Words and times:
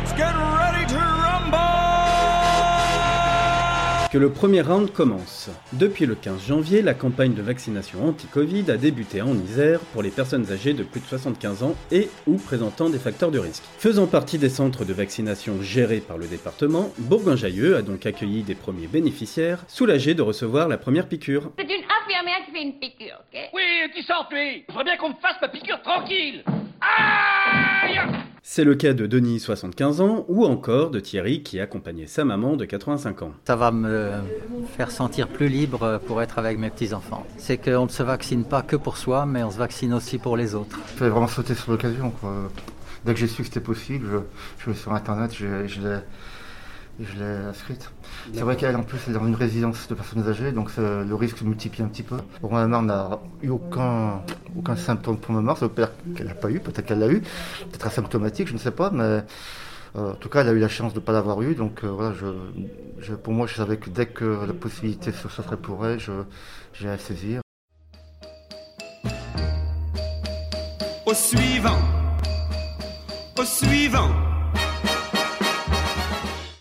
Let's 0.00 0.14
get 0.16 0.32
ready 0.34 0.86
to 0.92 0.96
rumble! 0.96 1.58
Que 4.10 4.16
le 4.18 4.30
premier 4.30 4.62
round 4.62 4.90
commence. 4.92 5.50
Depuis 5.74 6.06
le 6.06 6.14
15 6.14 6.46
janvier, 6.46 6.80
la 6.80 6.94
campagne 6.94 7.34
de 7.34 7.42
vaccination 7.42 8.08
anti-Covid 8.08 8.70
a 8.70 8.76
débuté 8.78 9.20
en 9.20 9.34
Isère 9.34 9.80
pour 9.92 10.02
les 10.02 10.08
personnes 10.10 10.50
âgées 10.50 10.72
de 10.72 10.82
plus 10.82 11.00
de 11.00 11.06
75 11.06 11.62
ans 11.62 11.74
et 11.92 12.08
ou 12.26 12.36
présentant 12.36 12.88
des 12.88 12.98
facteurs 12.98 13.30
de 13.30 13.38
risque. 13.38 13.64
Faisant 13.78 14.06
partie 14.06 14.38
des 14.38 14.48
centres 14.48 14.86
de 14.86 14.94
vaccination 14.94 15.60
gérés 15.60 16.00
par 16.00 16.16
le 16.16 16.26
département, 16.26 16.90
Bourgoin-Jallieu 16.98 17.76
a 17.76 17.82
donc 17.82 18.06
accueilli 18.06 18.42
des 18.44 18.54
premiers 18.54 18.86
bénéficiaires, 18.86 19.64
soulagés 19.68 20.14
de 20.14 20.22
recevoir 20.22 20.68
la 20.68 20.78
première 20.78 21.06
piqûre. 21.06 21.50
C'est 21.58 21.64
une 21.64 21.84
infirmière 22.02 22.46
qui 22.46 22.52
fait 22.52 22.62
une 22.62 22.78
piqûre, 22.78 23.20
ok? 23.30 23.40
Oui, 23.52 23.62
qui 23.94 24.02
sort, 24.04 24.26
lui 24.32 24.64
Je 24.68 24.72
voudrais 24.72 24.84
bien 24.84 24.96
qu'on 24.96 25.10
me 25.10 25.14
fasse 25.20 25.36
ma 25.42 25.48
piqûre 25.48 25.82
tranquille 25.82 26.44
Aïe 26.80 28.00
C'est 28.50 28.64
le 28.64 28.74
cas 28.76 28.94
de 28.94 29.06
Denis, 29.06 29.40
75 29.40 30.00
ans, 30.00 30.24
ou 30.26 30.46
encore 30.46 30.90
de 30.90 31.00
Thierry 31.00 31.42
qui 31.42 31.60
accompagnait 31.60 32.06
sa 32.06 32.24
maman 32.24 32.56
de 32.56 32.64
85 32.64 33.20
ans. 33.20 33.32
Ça 33.46 33.56
va 33.56 33.70
me 33.70 34.10
faire 34.74 34.90
sentir 34.90 35.28
plus 35.28 35.50
libre 35.50 36.00
pour 36.06 36.22
être 36.22 36.38
avec 36.38 36.58
mes 36.58 36.70
petits-enfants. 36.70 37.26
C'est 37.36 37.58
qu'on 37.58 37.84
ne 37.84 37.90
se 37.90 38.02
vaccine 38.02 38.46
pas 38.46 38.62
que 38.62 38.74
pour 38.76 38.96
soi, 38.96 39.26
mais 39.26 39.42
on 39.42 39.50
se 39.50 39.58
vaccine 39.58 39.92
aussi 39.92 40.16
pour 40.16 40.34
les 40.38 40.54
autres. 40.54 40.78
Il 40.94 40.96
fallait 40.98 41.10
vraiment 41.10 41.28
sauter 41.28 41.54
sur 41.54 41.72
l'occasion. 41.72 42.08
quoi. 42.10 42.32
Dès 43.04 43.12
que 43.12 43.20
j'ai 43.20 43.26
su 43.26 43.42
que 43.42 43.48
c'était 43.48 43.60
possible, 43.60 44.06
je, 44.10 44.16
je 44.64 44.72
suis 44.72 44.80
sur 44.80 44.94
Internet, 44.94 45.30
je, 45.36 45.66
je 45.66 45.80
l'ai 45.82 45.98
je 47.00 47.16
l'ai 47.16 47.46
inscrite. 47.48 47.92
C'est 48.34 48.40
vrai 48.40 48.56
qu'elle, 48.56 48.74
en 48.74 48.82
plus, 48.82 48.98
elle 49.06 49.14
est 49.14 49.18
dans 49.18 49.26
une 49.26 49.36
résidence 49.36 49.86
de 49.86 49.94
personnes 49.94 50.26
âgées, 50.26 50.50
donc 50.50 50.68
c'est- 50.70 51.04
le 51.04 51.14
risque 51.14 51.38
se 51.38 51.44
multiplie 51.44 51.84
un 51.84 51.86
petit 51.86 52.02
peu. 52.02 52.16
Pour 52.40 52.52
ma 52.52 52.66
mère 52.66 52.82
n'a 52.82 53.20
eu 53.40 53.50
aucun, 53.50 54.20
aucun 54.56 54.76
symptôme 54.76 55.18
pour 55.18 55.34
ma 55.34 55.42
mère. 55.42 55.56
Ça 55.56 55.66
veut 55.66 55.72
pas 55.72 55.86
dire 55.86 56.14
qu'elle 56.16 56.26
n'a 56.26 56.34
pas 56.34 56.50
eu, 56.50 56.60
peut-être 56.60 56.86
qu'elle 56.86 56.98
l'a 56.98 57.08
eu, 57.08 57.20
peut-être 57.20 57.86
asymptomatique, 57.86 58.48
je 58.48 58.54
ne 58.54 58.58
sais 58.58 58.70
pas, 58.70 58.90
mais 58.90 59.22
euh, 59.96 60.12
en 60.12 60.14
tout 60.14 60.28
cas, 60.28 60.42
elle 60.42 60.48
a 60.48 60.52
eu 60.52 60.58
la 60.58 60.68
chance 60.68 60.92
de 60.92 61.00
ne 61.00 61.04
pas 61.04 61.12
l'avoir 61.12 61.40
eu. 61.42 61.54
Donc 61.54 61.84
euh, 61.84 61.88
voilà, 61.88 62.14
pour 63.22 63.32
moi, 63.32 63.46
je 63.46 63.54
savais 63.54 63.76
que 63.78 63.90
dès 63.90 64.06
que 64.06 64.46
la 64.46 64.52
possibilité 64.52 65.12
se 65.12 65.28
s'offrait 65.28 65.56
pour 65.56 65.86
elle, 65.86 65.98
j'ai 66.72 66.88
à 66.88 66.98
saisir. 66.98 67.40
Au 71.06 71.14
suivant! 71.14 71.78
Au 73.38 73.44
suivant! 73.44 74.27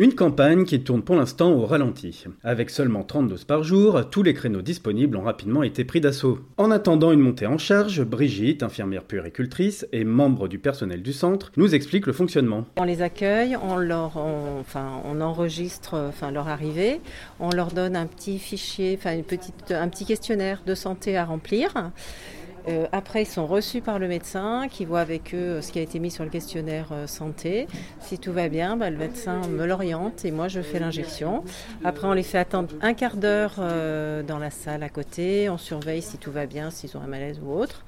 Une 0.00 0.14
campagne 0.14 0.64
qui 0.64 0.80
tourne 0.80 1.02
pour 1.02 1.16
l'instant 1.16 1.50
au 1.50 1.66
ralenti. 1.66 2.24
Avec 2.44 2.70
seulement 2.70 3.02
30 3.02 3.26
doses 3.26 3.42
par 3.42 3.64
jour, 3.64 4.08
tous 4.08 4.22
les 4.22 4.32
créneaux 4.32 4.62
disponibles 4.62 5.16
ont 5.16 5.22
rapidement 5.22 5.64
été 5.64 5.84
pris 5.84 6.00
d'assaut. 6.00 6.38
En 6.56 6.70
attendant 6.70 7.10
une 7.10 7.18
montée 7.18 7.48
en 7.48 7.58
charge, 7.58 8.04
Brigitte, 8.04 8.62
infirmière 8.62 9.02
puéricultrice 9.02 9.88
et 9.90 10.04
membre 10.04 10.46
du 10.46 10.60
personnel 10.60 11.02
du 11.02 11.12
centre, 11.12 11.50
nous 11.56 11.74
explique 11.74 12.06
le 12.06 12.12
fonctionnement. 12.12 12.64
On 12.76 12.84
les 12.84 13.02
accueille, 13.02 13.56
on 13.60 13.76
leur, 13.76 14.18
enfin, 14.18 15.02
enregistre, 15.20 16.12
leur 16.32 16.46
arrivée, 16.46 17.00
on 17.40 17.50
leur 17.50 17.72
donne 17.72 17.96
un 17.96 18.06
petit 18.06 18.38
fichier, 18.38 18.96
enfin, 18.96 19.18
un 19.70 19.88
petit 19.88 20.04
questionnaire 20.04 20.62
de 20.64 20.76
santé 20.76 21.16
à 21.16 21.24
remplir. 21.24 21.74
Euh, 22.68 22.86
après, 22.92 23.22
ils 23.22 23.26
sont 23.26 23.46
reçus 23.46 23.80
par 23.80 23.98
le 23.98 24.08
médecin 24.08 24.68
qui 24.70 24.84
voit 24.84 25.00
avec 25.00 25.34
eux 25.34 25.56
euh, 25.56 25.62
ce 25.62 25.72
qui 25.72 25.78
a 25.78 25.82
été 25.82 25.98
mis 25.98 26.10
sur 26.10 26.24
le 26.24 26.30
questionnaire 26.30 26.88
euh, 26.92 27.06
santé. 27.06 27.66
Si 28.00 28.18
tout 28.18 28.32
va 28.32 28.48
bien, 28.48 28.76
bah, 28.76 28.90
le 28.90 28.98
médecin 28.98 29.40
me 29.48 29.66
l'oriente 29.66 30.24
et 30.24 30.30
moi 30.30 30.48
je 30.48 30.60
fais 30.60 30.78
l'injection. 30.78 31.44
Après, 31.84 32.06
on 32.06 32.12
les 32.12 32.22
fait 32.22 32.38
attendre 32.38 32.74
un 32.82 32.94
quart 32.94 33.16
d'heure 33.16 33.54
dans 33.56 34.38
la 34.38 34.50
salle 34.50 34.82
à 34.82 34.88
côté. 34.88 35.48
On 35.48 35.58
surveille 35.58 36.02
si 36.02 36.18
tout 36.18 36.30
va 36.30 36.46
bien, 36.46 36.70
s'ils 36.70 36.96
ont 36.96 37.00
un 37.00 37.06
malaise 37.06 37.40
ou 37.42 37.52
autre. 37.52 37.84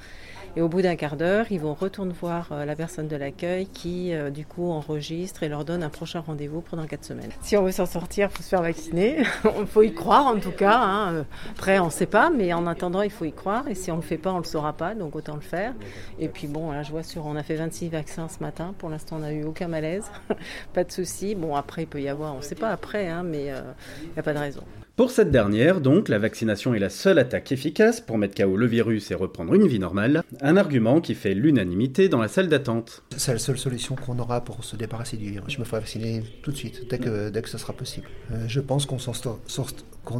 Et 0.56 0.62
au 0.62 0.68
bout 0.68 0.82
d'un 0.82 0.96
quart 0.96 1.16
d'heure, 1.16 1.46
ils 1.50 1.60
vont 1.60 1.74
retourner 1.74 2.12
voir 2.12 2.48
euh, 2.50 2.64
la 2.64 2.74
personne 2.74 3.06
de 3.08 3.16
l'accueil 3.16 3.66
qui, 3.66 4.12
euh, 4.14 4.30
du 4.30 4.44
coup, 4.44 4.70
enregistre 4.70 5.42
et 5.42 5.48
leur 5.48 5.64
donne 5.64 5.82
un 5.82 5.88
prochain 5.90 6.20
rendez-vous 6.20 6.60
pour 6.60 6.76
dans 6.76 6.86
quatre 6.86 7.04
semaines. 7.04 7.30
Si 7.40 7.56
on 7.56 7.62
veut 7.62 7.70
s'en 7.72 7.86
sortir, 7.86 8.28
il 8.32 8.36
faut 8.36 8.42
se 8.42 8.48
faire 8.48 8.62
vacciner. 8.62 9.18
Il 9.60 9.66
faut 9.66 9.82
y 9.82 9.94
croire, 9.94 10.26
en 10.26 10.38
tout 10.40 10.50
cas. 10.50 10.78
hein. 10.78 11.12
Euh, 11.14 11.22
Après, 11.52 11.78
on 11.78 11.86
ne 11.86 11.90
sait 11.90 12.06
pas, 12.06 12.30
mais 12.30 12.52
en 12.52 12.66
attendant, 12.66 13.02
il 13.02 13.10
faut 13.10 13.24
y 13.24 13.32
croire. 13.32 13.68
Et 13.68 13.74
si 13.74 13.90
on 13.90 13.96
ne 13.96 14.00
le 14.00 14.06
fait 14.06 14.18
pas, 14.18 14.30
on 14.32 14.38
ne 14.38 14.42
le 14.42 14.46
saura 14.46 14.72
pas, 14.72 14.94
donc 14.94 15.14
autant 15.14 15.34
le 15.34 15.40
faire. 15.40 15.72
Et 16.18 16.28
puis, 16.28 16.46
bon, 16.48 16.72
là, 16.72 16.82
je 16.82 16.90
vois 16.90 17.02
sur, 17.02 17.26
on 17.26 17.36
a 17.36 17.42
fait 17.42 17.54
26 17.56 17.88
vaccins 17.88 18.28
ce 18.28 18.40
matin. 18.42 18.74
Pour 18.78 18.88
l'instant, 18.90 19.16
on 19.16 19.20
n'a 19.20 19.32
eu 19.32 19.44
aucun 19.44 19.68
malaise. 19.68 20.10
pas 20.74 20.82
de 20.84 20.90
souci. 20.90 21.34
Bon, 21.34 21.54
après, 21.54 21.82
il 21.82 21.86
peut 21.86 22.00
y 22.00 22.08
avoir, 22.08 22.34
on 22.34 22.38
ne 22.38 22.42
sait 22.42 22.54
pas 22.56 22.70
après, 22.70 23.08
hein, 23.08 23.22
mais 23.22 23.50
euh, 23.52 23.60
il 24.02 24.12
n'y 24.12 24.18
a 24.18 24.22
pas 24.22 24.34
de 24.34 24.38
raison. 24.38 24.62
Pour 25.00 25.10
cette 25.10 25.30
dernière, 25.30 25.80
donc, 25.80 26.10
la 26.10 26.18
vaccination 26.18 26.74
est 26.74 26.78
la 26.78 26.90
seule 26.90 27.18
attaque 27.18 27.52
efficace 27.52 28.02
pour 28.02 28.18
mettre 28.18 28.34
KO 28.34 28.54
le 28.54 28.66
virus 28.66 29.10
et 29.10 29.14
reprendre 29.14 29.54
une 29.54 29.66
vie 29.66 29.78
normale, 29.78 30.22
un 30.42 30.58
argument 30.58 31.00
qui 31.00 31.14
fait 31.14 31.32
l'unanimité 31.32 32.10
dans 32.10 32.18
la 32.20 32.28
salle 32.28 32.48
d'attente. 32.48 33.02
C'est 33.16 33.32
la 33.32 33.38
seule 33.38 33.56
solution 33.56 33.96
qu'on 33.96 34.18
aura 34.18 34.44
pour 34.44 34.62
se 34.62 34.76
débarrasser 34.76 35.16
du 35.16 35.30
virus. 35.30 35.54
Je 35.54 35.58
me 35.58 35.64
ferai 35.64 35.80
vacciner 35.80 36.22
tout 36.42 36.52
de 36.52 36.56
suite, 36.58 36.86
dès 36.90 36.98
que, 36.98 37.30
dès 37.30 37.40
que 37.40 37.48
ce 37.48 37.56
sera 37.56 37.72
possible. 37.72 38.08
Euh, 38.30 38.44
je 38.46 38.60
pense 38.60 38.84
qu'on 38.84 38.96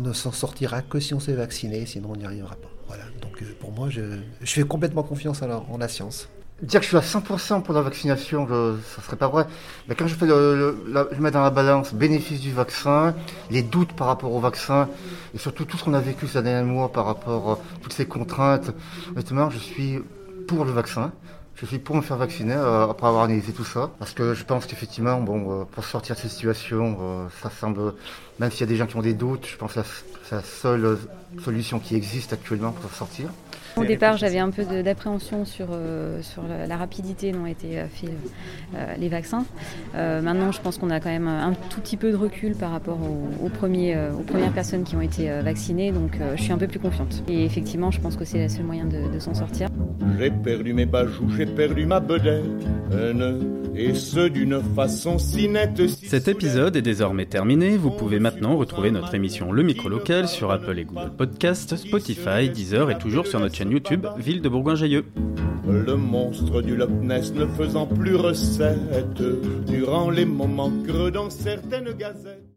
ne 0.01 0.13
s'en 0.15 0.33
sortira 0.33 0.81
que 0.81 0.99
si 0.99 1.13
on 1.13 1.21
s'est 1.21 1.35
vacciné, 1.35 1.85
sinon 1.85 2.13
on 2.13 2.17
n'y 2.17 2.25
arrivera 2.25 2.55
pas. 2.57 2.71
Voilà. 2.87 3.03
Donc 3.21 3.43
euh, 3.43 3.45
pour 3.61 3.73
moi, 3.73 3.91
je, 3.91 4.01
je 4.41 4.51
fais 4.51 4.63
complètement 4.63 5.03
confiance 5.03 5.43
à 5.43 5.47
la- 5.47 5.61
en 5.61 5.77
la 5.77 5.89
science. 5.89 6.31
Dire 6.63 6.81
que 6.81 6.85
je 6.85 6.89
suis 6.89 6.97
à 6.99 7.01
100% 7.01 7.63
pour 7.63 7.73
la 7.75 7.81
vaccination, 7.81 8.47
je, 8.47 8.77
ça 8.95 9.01
serait 9.03 9.17
pas 9.17 9.29
vrai. 9.29 9.47
Mais 9.89 9.95
quand 9.95 10.07
je 10.07 10.15
fais 10.15 10.27
le, 10.27 10.77
le- 10.87 11.09
je 11.11 11.21
mets 11.23 11.31
dans 11.31 11.41
la 11.43 11.49
balance 11.51 11.95
bénéfice 11.95 12.41
du 12.41 12.53
vaccin, 12.53 13.15
les 13.51 13.63
doutes 13.63 13.95
par 13.95 14.09
rapport 14.09 14.33
au 14.33 14.41
vaccin, 14.41 14.89
et 15.35 15.39
surtout 15.39 15.65
tout 15.65 15.79
ce 15.79 15.85
qu'on 15.85 15.95
a 15.95 16.01
vécu 16.01 16.27
ces 16.29 16.43
derniers 16.43 16.69
mois 16.71 16.93
par 16.93 17.07
rapport 17.07 17.51
à 17.53 17.59
toutes 17.83 17.95
ces 17.95 18.05
contraintes, 18.05 18.73
honnêtement, 19.13 19.49
je 19.49 19.59
suis 19.59 20.01
pour 20.49 20.67
le 20.67 20.73
vaccin. 20.73 21.13
Je 21.57 21.67
suis 21.67 21.79
pour 21.79 21.95
me 21.97 22.01
faire 22.03 22.17
vacciner 22.17 22.55
euh, 22.55 22.89
après 22.91 23.07
avoir 23.07 23.25
analysé 23.25 23.53
tout 23.53 23.65
ça. 23.65 23.91
Parce 23.99 24.13
que 24.13 24.33
je 24.35 24.45
pense 24.45 24.65
qu'effectivement, 24.67 25.21
bon, 25.21 25.61
euh, 25.61 25.65
pour 25.65 25.85
sortir 25.85 26.15
de 26.15 26.21
cette 26.21 26.31
situation, 26.31 26.97
euh, 27.01 27.27
ça 27.43 27.51
semble, 27.51 27.95
même 28.39 28.51
s'il 28.51 28.61
y 28.61 28.65
a 28.65 28.67
des 28.67 28.77
gens 28.77 28.87
qui 28.87 28.97
ont 28.97 29.03
des 29.03 29.13
doutes, 29.15 29.47
je 29.47 29.57
pense 29.57 29.75
que 29.75 29.81
c'est 30.25 30.37
la 30.37 30.43
seule 30.43 30.85
euh, 30.87 30.97
solution 31.45 31.79
qui 31.79 31.97
existe 31.97 32.33
actuellement 32.33 32.73
pour 32.73 32.91
sortir. 32.93 33.29
Au 33.77 33.85
départ, 33.85 34.17
j'avais 34.17 34.39
un 34.39 34.51
peu 34.51 34.65
d'appréhension 34.83 35.45
sur, 35.45 35.69
euh, 35.73 36.21
sur 36.23 36.43
la, 36.43 36.67
la 36.67 36.77
rapidité 36.77 37.33
dont 37.33 37.47
étaient 37.47 37.79
euh, 37.79 37.87
faits 37.89 38.11
euh, 38.75 38.95
les 38.99 39.09
vaccins. 39.09 39.45
Euh, 39.95 40.21
maintenant, 40.21 40.53
je 40.53 40.61
pense 40.61 40.77
qu'on 40.79 40.91
a 40.91 41.01
quand 41.01 41.09
même 41.09 41.29
un 41.29 41.55
tout 41.71 41.81
petit 41.81 41.97
peu 41.97 42.11
de 42.11 42.17
recul 42.17 42.55
par 42.55 42.71
rapport 42.71 42.99
aux, 42.99 43.47
aux 43.47 43.49
premiers, 43.49 43.97
aux 43.97 44.23
premières 44.23 44.53
personnes 44.53 44.85
qui 44.85 44.97
ont 44.97 45.01
été 45.01 45.31
vaccinées, 45.41 45.93
donc 45.93 46.19
je 46.37 46.43
suis 46.43 46.53
un 46.53 46.59
peu 46.59 46.67
plus 46.67 46.79
confiante. 46.79 47.23
Et 47.29 47.45
effectivement, 47.45 47.91
je 47.91 48.01
pense 48.01 48.17
que 48.17 48.25
c'est 48.25 48.43
le 48.43 48.49
seul 48.49 48.65
moyen 48.65 48.85
de, 48.85 49.13
de 49.13 49.19
s'en 49.19 49.35
sortir. 49.35 49.70
J'ai 50.21 50.31
perdu 50.31 50.75
mes 50.75 50.85
bajoux, 50.85 51.31
j'ai 51.35 51.47
perdu 51.47 51.87
ma 51.87 51.99
bedaine, 51.99 52.59
et 53.75 53.95
ce 53.95 54.29
d'une 54.29 54.61
façon 54.77 55.19
si 55.19 55.49
nette. 55.49 55.89
Si 55.89 56.09
Cet 56.09 56.29
épisode 56.29 56.77
est 56.77 56.83
désormais 56.83 57.25
terminé, 57.25 57.79
vous 57.79 57.91
pouvez 57.91 58.19
maintenant 58.19 58.55
retrouver 58.59 58.91
notre 58.91 59.15
émission 59.15 59.51
Le 59.51 59.63
Micro 59.63 59.89
Local 59.89 60.29
sur 60.29 60.51
Apple 60.51 60.79
et 60.79 60.85
Google 60.85 61.13
Podcast, 61.17 61.75
Spotify, 61.75 62.51
Deezer 62.51 62.91
et 62.91 62.99
toujours 62.99 63.27
sur 63.27 63.41
notre 63.41 63.55
chaîne 63.55 63.71
YouTube 63.71 64.07
Ville 64.19 64.43
de 64.43 64.51
Bourgoin-Jallieu. 64.51 65.07
Le 65.67 65.97
monstre 65.97 66.61
du 66.61 66.77
Loch 66.77 66.91
Ness 66.91 67.33
ne 67.33 67.47
faisant 67.47 67.87
plus 67.87 68.17
recette 68.17 69.23
durant 69.67 70.11
les 70.11 70.27
moments 70.27 70.73
creux 70.87 71.11
dans 71.11 71.31
certaines 71.31 71.93
gazettes. 71.93 72.45